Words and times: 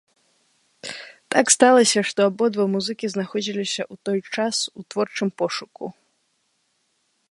Так 1.35 1.45
сталася, 1.55 1.99
што 2.13 2.19
абодва 2.29 2.65
музыкі 2.77 3.05
знаходзіліся 3.17 3.83
ў 3.87 4.05
той 4.09 4.19
час 4.43 4.55
у 4.81 4.91
творчым 4.93 5.29
пошуку. 5.45 5.85